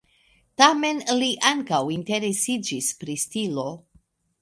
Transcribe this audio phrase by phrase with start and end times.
[0.61, 3.71] Tamen li ankaŭ interesiĝis pri stilo.